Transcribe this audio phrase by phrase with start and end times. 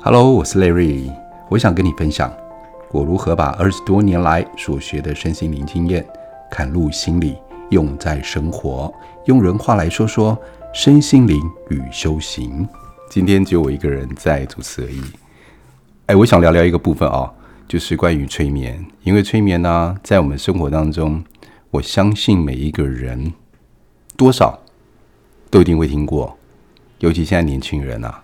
[0.00, 1.12] Hello，我是 Larry，
[1.48, 2.32] 我想跟你分享
[2.90, 6.06] 我如何把二十多年来所学的身心灵经验，
[6.50, 7.36] 嵌入心里，
[7.70, 8.92] 用在生活。
[9.26, 10.36] 用人话来说说
[10.72, 12.68] 身心灵与修行。
[13.08, 15.02] 今天只有我一个人在主持而已。
[16.06, 17.30] 哎，我想聊聊一个部分哦，
[17.68, 18.84] 就是关于催眠。
[19.02, 21.22] 因为催眠呢，在我们生活当中，
[21.70, 23.32] 我相信每一个人
[24.16, 24.58] 多少
[25.50, 26.36] 都一定会听过，
[26.98, 28.22] 尤其现在年轻人啊。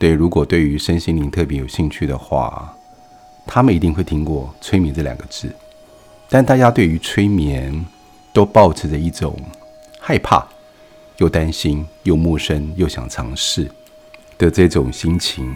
[0.00, 2.74] 对，如果对于身心灵特别有兴趣的话，
[3.46, 5.54] 他们一定会听过“催眠”这两个字。
[6.30, 7.84] 但大家对于催眠
[8.32, 9.38] 都抱持着一种
[10.00, 10.48] 害怕、
[11.18, 13.70] 又担心、又陌生、又想尝试
[14.38, 15.54] 的这种心情。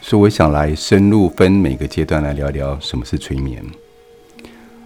[0.00, 3.64] 所以，我想来深入分每个阶段来聊聊什么是催眠。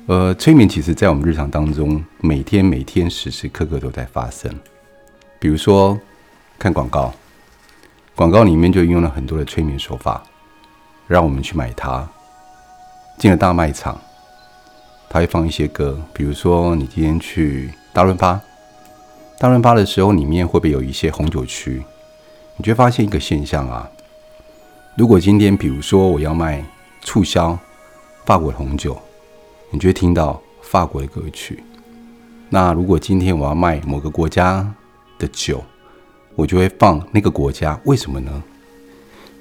[0.08, 4.54] 呃，催眠其实在我们日常当中，每天每天时时刻刻都在发生。
[5.38, 5.98] 比如说，
[6.58, 7.14] 看广告。
[8.20, 10.22] 广告里面就运用了很多的催眠手法，
[11.06, 12.06] 让我们去买它。
[13.16, 13.98] 进了大卖场，
[15.08, 18.38] 它会放一些歌，比如说你今天去大润发，
[19.38, 21.82] 大润发的时候里面会不会有一些红酒区？
[22.58, 23.88] 你就会发现一个现象啊，
[24.96, 26.62] 如果今天比如说我要卖
[27.00, 27.58] 促销
[28.26, 29.00] 法国的红酒，
[29.70, 31.64] 你就会听到法国的歌曲。
[32.50, 34.70] 那如果今天我要卖某个国家
[35.18, 35.64] 的酒，
[36.40, 38.42] 我就会放那个国家，为什么呢？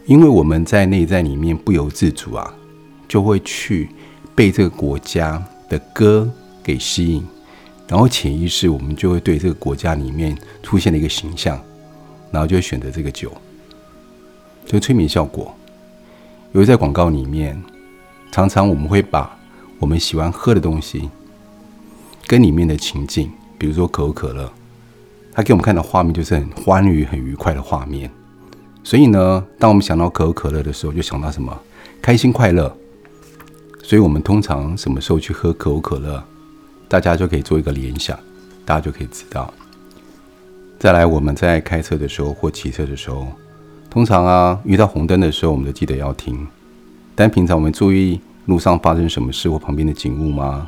[0.05, 2.53] 因为我们在内在里面不由自主啊，
[3.07, 3.87] 就会去
[4.35, 6.29] 被这个国家的歌
[6.61, 7.25] 给吸引，
[7.87, 11.57] 然后潜意识我们就会对这个国家里面出现的一个形象，
[12.31, 13.31] 然后就会选择这个酒，
[14.65, 15.55] 就催眠效果。
[16.51, 17.57] 因为在广告里面，
[18.29, 19.39] 常常我们会把
[19.79, 21.09] 我们喜欢喝的东西
[22.27, 24.51] 跟里面的情境，比如说可口可乐。
[25.39, 28.11] 他给我们看的画面就是很欢愉、很愉快的画面，
[28.83, 31.57] 所以呢，当我们想到可口可乐的时候，就想到什么？
[32.01, 32.75] 开心快乐。
[33.81, 36.21] 所以我们通常什么时候去喝可口可乐，
[36.89, 38.19] 大家就可以做一个联想，
[38.65, 39.49] 大家就可以知道。
[40.77, 43.25] 再来，我们在开车的时候或骑车的时候，
[43.89, 46.45] 通常啊，遇到红灯的时候，我们都记得要停。
[47.15, 50.67] 但平常我们注意路上发生什么事或旁边的景物吗？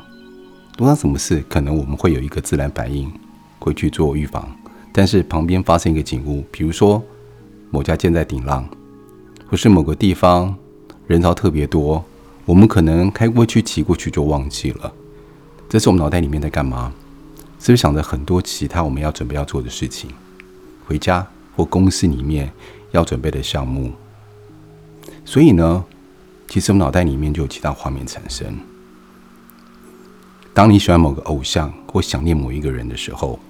[0.78, 3.12] 路上什么事，可能我们会有一个自然反应，
[3.58, 4.48] 会去做预防。
[4.94, 7.02] 但是旁边发生一个景物，比如说
[7.70, 8.68] 某家建在顶浪，
[9.48, 10.54] 或是某个地方
[11.06, 12.04] 人潮特别多，
[12.44, 14.92] 我们可能开过去、骑过去就忘记了。
[15.66, 16.92] 这是我们脑袋里面在干嘛？
[17.58, 20.10] 是不是想着很多其他我们要准备要做的事情？
[20.84, 21.26] 回家
[21.56, 22.52] 或公司里面
[22.90, 23.92] 要准备的项目。
[25.24, 25.82] 所以呢，
[26.48, 28.54] 其实我们脑袋里面就有其他画面产生。
[30.52, 33.40] 当你喜欢某个偶像或想念某一个人的时候。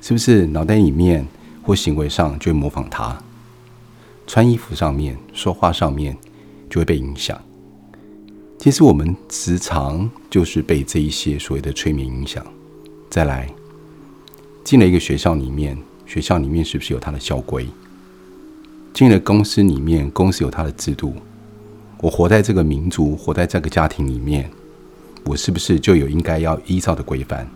[0.00, 1.26] 是不是脑袋里面
[1.62, 3.22] 或行为上就会模仿他？
[4.26, 6.16] 穿衣服上面、说话上面
[6.68, 7.38] 就会被影响。
[8.58, 12.44] 其实我们时常就是被这一些所谓的催眠影响。
[13.08, 13.48] 再来，
[14.62, 17.66] 进了一个学校里面，学校里面是不是有它的校规？
[18.92, 21.14] 进了公司里面，公司有它的制度。
[22.00, 24.50] 我活在这个民族，活在这个家庭里面，
[25.24, 27.48] 我是不是就有应该要依照的规范？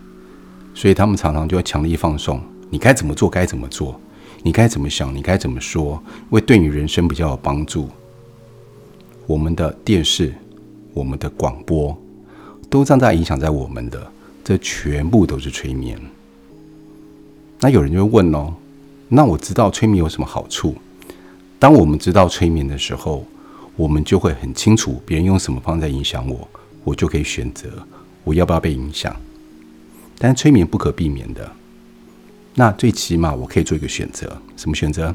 [0.75, 3.99] 所以他们常常就要强力放送，你该怎么做该怎么做，
[4.43, 5.99] 你该怎么想你该怎么说，
[6.29, 7.89] 会对你人生比较有帮助。
[9.25, 10.33] 我们的电视、
[10.93, 11.97] 我们的广播，
[12.69, 14.05] 都正在影响在我们的，
[14.43, 15.99] 这全部都是催眠。
[17.61, 18.53] 那有人就会问哦，
[19.07, 20.75] 那我知道催眠有什么好处？
[21.57, 23.25] 当我们知道催眠的时候，
[23.77, 26.47] 我们就会很清楚别人用什么方式在影响我，
[26.83, 27.69] 我就可以选择
[28.25, 29.15] 我要不要被影响。
[30.17, 31.51] 但是催眠不可避免的，
[32.53, 35.13] 那最起码我可以做一个选择，什么选择？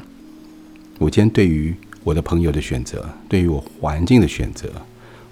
[0.99, 4.71] 我今天对于我的朋友的选择，对于我环境的选择，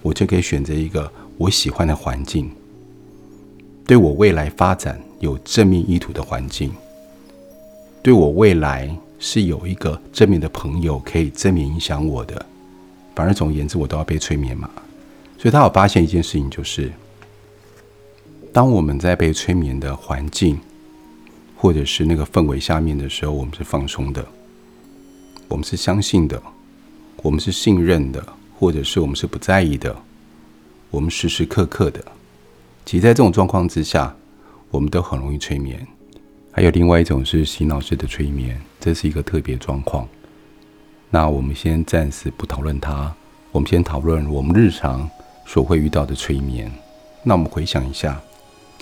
[0.02, 2.50] 我就可以选择一个我喜欢的环境，
[3.86, 6.72] 对我未来发展有正面意图的环境，
[8.02, 12.44] 对我未来是有一个正面的朋友可以正面影响我的。
[13.16, 14.68] 反而总而言之，我都要被催眠嘛。
[15.38, 16.92] 所以他有发现一件事情，就是。
[18.60, 20.60] 当我们在被催眠的环境，
[21.56, 24.28] 或者是那个氛围下面的时候，我们是放松的，
[25.48, 26.44] 我们是相信的，
[27.24, 28.22] 我们是信任的，
[28.58, 29.96] 或者是我们是不在意的，
[30.92, 32.04] 我们时时刻刻的。
[32.84, 34.14] 其实，在这种状况之下，
[34.72, 35.88] 我们都很容易催眠。
[36.52, 40.06] 还有另外一种是洗脑式的催眠，这是一个特别状况。
[41.10, 43.16] 那我们先暂时不讨论它，
[43.54, 45.10] 我们先讨论我们日常
[45.46, 46.70] 所会遇到的催眠。
[47.24, 48.22] 那我们回想一下。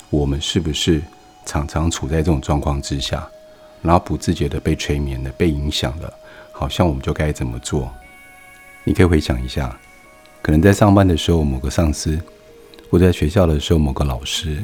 [0.10, 1.02] 我们是不是
[1.46, 3.28] 常常处在这种状况之下，
[3.82, 6.14] 然后不自觉的被催眠了、被影响了？
[6.52, 7.92] 好像我们就该怎么做，
[8.84, 9.78] 你可以回想一下，
[10.42, 12.20] 可能在上班的时候某个上司，
[12.90, 14.64] 或在学校的时候某个老师，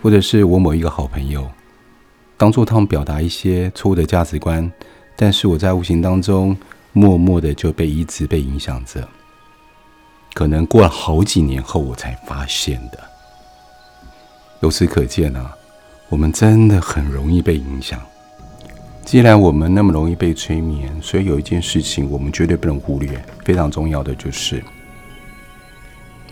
[0.00, 1.50] 或者是我某一个好朋友，
[2.38, 4.72] 当做他们表达一些错误的价值观，
[5.16, 6.56] 但是我在无形当中
[6.92, 9.06] 默默的就被一直被影响着。
[10.32, 13.11] 可能过了好几年后，我才发现的。
[14.62, 15.52] 由此可见啊，
[16.08, 18.00] 我们真的很容易被影响。
[19.04, 24.62] 既然我们那么容易被催眠，所以有一件事情我们绝对不能忽略，非常重要的就是，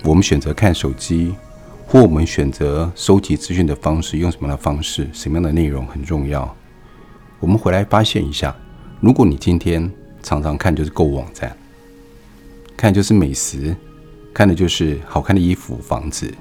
[0.04, 1.34] 我们选择看手机，
[1.88, 6.56] 或我们选择收集资讯的方式，用什么样的方式，什么样的内容很重要。
[7.40, 8.54] 我们回来发现一下，
[9.00, 9.90] 如果你今天
[10.22, 11.56] 常常看就是购物网站，
[12.76, 13.76] 看就是美食。
[14.32, 16.32] 看的就是好看的衣服、房子，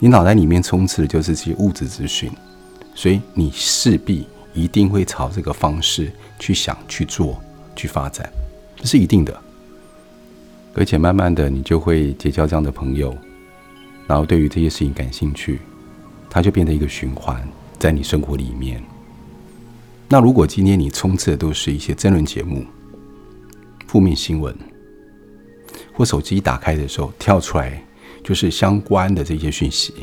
[0.00, 2.30] 你脑袋里面充斥的就是这些物质资讯，
[2.94, 7.42] 所以你势必一定会朝这个方式去想、去做、
[7.74, 8.30] 去发展，
[8.76, 9.36] 这是一定的。
[10.74, 13.16] 而且慢慢的，你就会结交这样的朋友，
[14.06, 15.60] 然后对于这些事情感兴趣，
[16.30, 17.46] 它就变成一个循环
[17.76, 18.80] 在你生活里面。
[20.08, 22.64] 那如果今天你充斥的都是一些真人节目、
[23.88, 24.56] 负面新闻，
[25.92, 27.82] 或手机一打开的时候跳出来
[28.22, 29.94] 就是相关的这些讯息，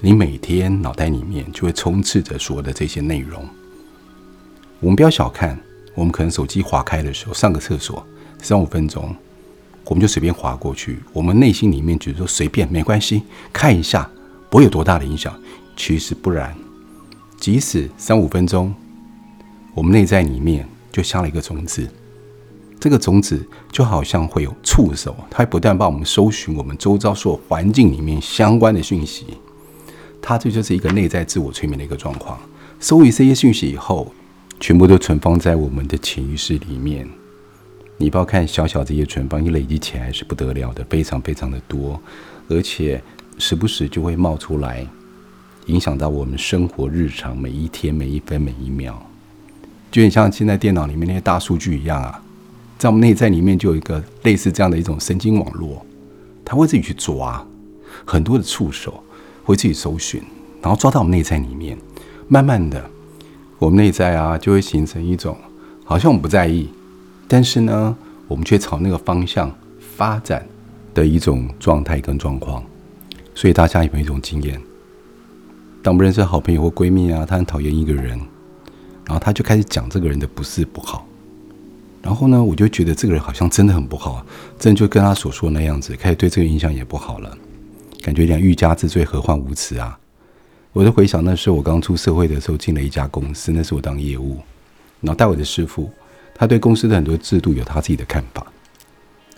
[0.00, 3.46] 你每天脑袋里面就会充斥着所有的这些内容。
[4.80, 5.58] 我们不要小看，
[5.94, 8.04] 我们可能手机划开的时候，上个厕所
[8.40, 9.14] 三五分钟，
[9.84, 10.98] 我们就随便划过去。
[11.12, 13.22] 我们内心里面觉得说随便没关系，
[13.52, 14.10] 看一下
[14.50, 15.32] 不会有多大的影响。
[15.76, 16.54] 其实不然，
[17.38, 18.74] 即使三五分钟，
[19.74, 21.88] 我们内在里面就下了一个种子。
[22.82, 23.40] 这个种子
[23.70, 29.24] 就好像会有触手，它会不断帮我们搜寻我们周遭所有环境里面相关的讯息。
[30.20, 32.36] 它这就是一个内在自我催眠的一个状况。
[32.80, 34.12] 收集这些讯息以后，
[34.58, 37.08] 全部都存放在我们的潜意识里面。
[37.98, 42.02] 你不要看小小这些存放，你累积起来是不得了的，非常非常的多，
[42.48, 43.00] 而且
[43.38, 44.84] 时不时就会冒出来，
[45.66, 49.00] 影响到我们生活日常每一天每一分每一秒，
[49.92, 52.20] 就很像现在电脑里面那些大数据一样啊。
[52.82, 55.86] 在我们内在里面就有一个类似这样的一种神经网络，
[56.44, 57.46] 它会自己去抓
[58.04, 59.00] 很多的触手，
[59.44, 60.20] 会自己搜寻，
[60.60, 61.78] 然后抓到我们内在里面。
[62.26, 62.84] 慢慢的，
[63.60, 65.36] 我们内在啊就会形成一种
[65.84, 66.70] 好像我们不在意，
[67.28, 67.96] 但是呢，
[68.26, 70.44] 我们却朝那个方向发展
[70.92, 72.64] 的一种状态跟状况。
[73.32, 74.60] 所以大家有没有一种经验？
[75.84, 78.18] 当我们认识好朋友或闺蜜啊，她很讨厌一个人，
[79.04, 81.06] 然后她就开始讲这个人的不是不好。
[82.02, 84.26] 然后呢，我就觉得这个人好像真的很不好，
[84.58, 87.38] 真的就跟他所说的那样子，开始对这个印象也不好了，
[88.02, 89.96] 感觉有点欲加之罪，何患无辞啊！
[90.72, 94.38] 我就回想那时候我刚出社会的时候，进了一家公司，那是我当业务，
[95.00, 95.88] 然后带我的师傅，
[96.34, 98.44] 他对公司的很多制度有他自己的看法，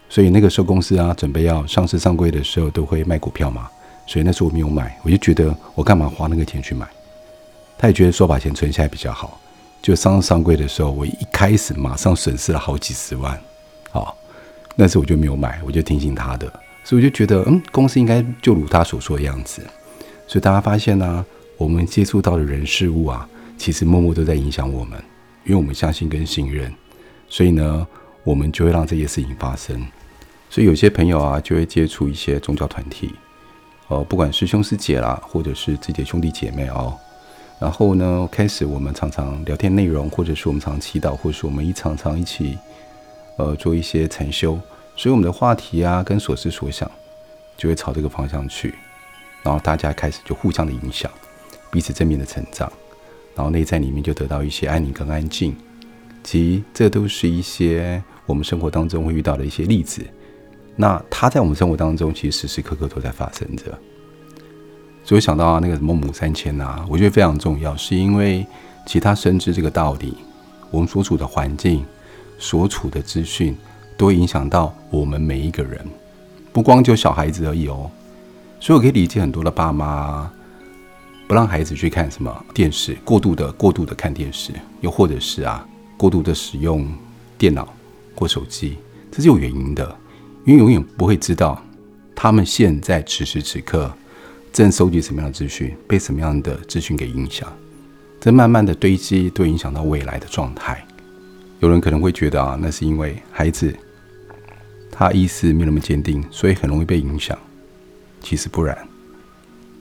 [0.09, 3.69] 所以那个时候公司啊准备要上市上柜的时候，都会卖股票嘛，
[4.07, 6.89] 所以那时候我没有买，我就觉得我干嘛花那个钱去买？
[7.77, 9.39] 他也觉得说把钱存下来比较好。
[9.85, 13.39] 就上上柜的时候，我一开始马上损失了好几十万，
[13.91, 14.17] 好，
[14.77, 16.51] 那时我就没有买，我就听信他的，
[16.83, 19.61] 所以我就觉得，嗯，公司应该就如他所说的样子。
[20.27, 21.23] 所以大家发现呢、
[21.59, 23.29] 我们接触到的人事物啊，
[23.59, 24.99] 其实默默都在影响我们，
[25.45, 26.73] 因为我们相信跟信任，
[27.29, 27.87] 所以呢，
[28.23, 29.87] 我们就会让这些事情发生。
[30.49, 33.15] 所以有些朋友啊，就会接触一些宗教团体，
[33.89, 36.99] 哦，不管师兄师姐啦，或者是自己的兄弟姐妹哦。
[37.59, 42.59] 然后呢，开始我们常常聊天内容，或者是我们常祈祷，或者是我们一常常一起，
[43.37, 44.59] 呃，做一些禅修，
[44.97, 46.91] 所以我们的话题啊，跟所思所想，
[47.57, 48.75] 就会朝这个方向去。
[49.43, 51.11] 然后大家开始就互相的影响，
[51.71, 52.71] 彼此正面的成长，
[53.35, 55.55] 然后内在里面就得到一些安宁跟安静。
[56.23, 60.03] 其实这都是一些我们生活当中会遇到的一些例子。
[60.77, 63.79] 那它在我们生活当中，其实时时刻刻都在发生着。
[65.05, 68.47] 所以想到那个什么母三千呐，我觉得非常重要，是因为
[68.87, 70.17] 其他深知这个道理，
[70.71, 71.85] 我们所处的环境、
[72.39, 73.55] 所处的资讯，
[73.99, 75.79] 都会影响到我们每一个人，
[76.55, 77.91] 不光就小孩子而已哦。
[78.59, 80.33] 所以我可以理解很多的爸妈
[81.29, 85.69] 不让孩子去看什么电视，过度的、过度的看电视，又或者是啊，
[85.99, 86.89] 过度的使用
[87.37, 87.69] 电脑
[88.15, 88.79] 或手机，
[89.13, 89.95] 这是有原因的，
[90.47, 91.63] 因为永远不会知道
[92.15, 93.93] 他们现在此时此刻。
[94.55, 97.53] 正收集什么样的资讯，被什么样的资讯给影响，
[98.21, 100.87] 这慢慢的堆积，都影响到未来的状态。
[101.59, 103.75] 有人可能会觉得啊，那是因为孩子
[104.93, 107.37] 他意识没那么坚定，所以很容易被影响。
[108.21, 108.79] 其实不然，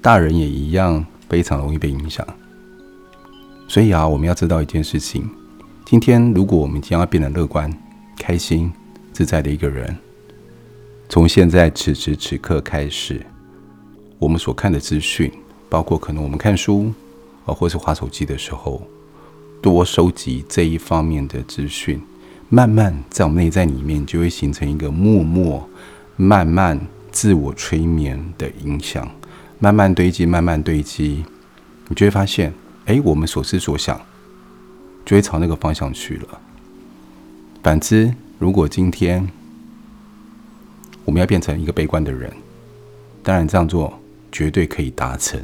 [0.02, 2.26] 大人也一样非常容易被影响。
[3.68, 5.30] 所以啊，我们要知道一件事情：
[5.86, 7.72] 今天如果我们将要变得乐观、
[8.18, 8.74] 开心、
[9.12, 9.96] 自在的一个人。
[11.10, 13.24] 从现在此时此刻开始，
[14.24, 15.30] 我们所看的资讯，
[15.68, 16.94] 包括可能我们看书
[17.46, 18.82] 啊，或是滑手机的时候，
[19.62, 22.02] 多收集这一方面的资讯，
[22.48, 25.68] 慢慢在我们内在里面就会形成一个默默、
[26.16, 26.80] 慢慢
[27.12, 29.12] 自我催眠的影响，
[29.60, 31.26] 慢慢堆积，慢慢堆积，
[31.90, 32.54] 你就会发现，
[32.86, 34.00] 哎，我们所思所想
[35.06, 36.40] 就会朝那个方向去了。
[37.62, 39.28] 反之，如果今天
[41.04, 42.32] 我们要变成一个悲观的人，
[43.22, 44.00] 当然这样做
[44.34, 45.40] 绝对可以达成。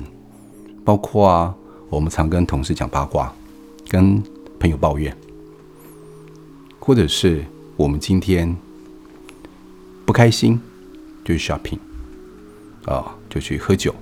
[0.83, 1.55] 包括啊，
[1.89, 3.33] 我们常跟同事讲八卦，
[3.87, 4.21] 跟
[4.59, 5.15] 朋友抱怨，
[6.79, 7.45] 或者是
[7.77, 8.53] 我们今天
[10.05, 10.59] 不开心，
[11.23, 11.77] 就去 shopping，
[12.85, 13.93] 啊，就去喝酒，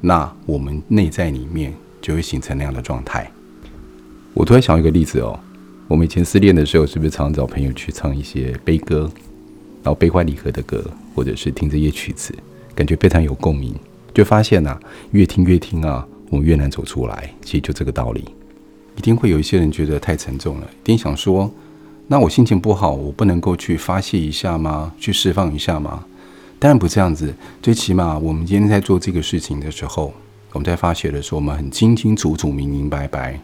[0.00, 3.30] 那我们内在里面就会形成那样的状态。
[4.32, 5.38] 我突然想到一个例子哦。
[5.88, 9.08] 我们以前失恋的时候，是不是常找朋友去唱一些悲歌，
[9.84, 12.34] 然后悲欢离合的歌，或者是听这些曲子，
[12.76, 13.74] 感觉非常有共鸣，
[14.14, 14.80] 就发现呐、啊，
[15.12, 17.34] 越听越听啊，我们越难走出来。
[17.42, 18.24] 其实就这个道理，
[18.96, 21.50] 一定会有一些人觉得太沉重了，一定想说，
[22.06, 24.92] 那我心情不好，我不能够去发泄一下吗？
[24.98, 26.04] 去释放一下吗？
[26.58, 30.12] 当然不这样子，最起码我们今天在做这个事情的时候，
[30.52, 33.40] 我们在发泄的时候，我们很清清楚楚、明明白白。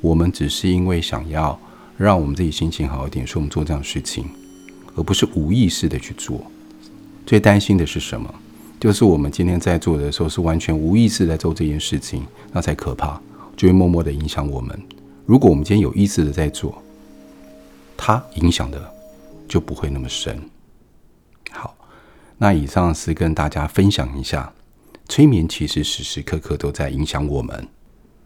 [0.00, 1.58] 我们只是因为想要
[1.96, 4.26] 让我们自己心情好一点，所以我们做这样的事情，
[4.96, 6.42] 而不是无意识的去做。
[7.24, 8.34] 最担心的是什么？
[8.84, 12.22] 就是我们今天在做的时候是完全无意识在做这件事情，
[12.52, 13.18] 那才可怕，
[13.56, 14.78] 就会默默的影响我们。
[15.24, 16.82] 如果我们今天有意识的在做，
[17.96, 18.78] 它影响的
[19.48, 20.38] 就不会那么深。
[21.50, 21.74] 好，
[22.36, 24.52] 那以上是跟大家分享一下，
[25.08, 27.66] 催眠其实时时刻刻都在影响我们，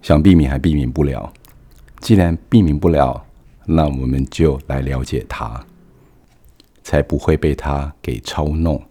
[0.03, 1.33] 想避免还避免不了。
[2.01, 3.25] 既然避免不了，
[3.65, 5.65] 那我们就来了解它，
[6.83, 8.83] 才不会被它给操弄。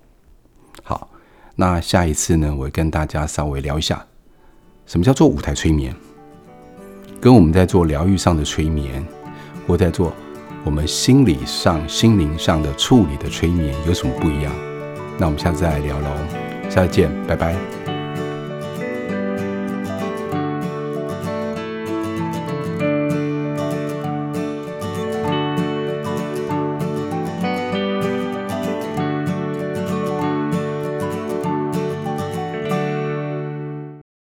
[1.60, 4.06] 那下一次呢，我会跟大家稍微聊一下，
[4.86, 5.92] 什么叫做舞台催眠，
[7.20, 9.04] 跟我们在做疗愈上的催眠，
[9.66, 10.14] 或在做
[10.64, 14.54] 我们心理上、心灵上的处理的催眠有什么不一样？
[15.18, 16.10] 那我们下次再来聊喽，
[16.70, 17.77] 下次见，拜拜。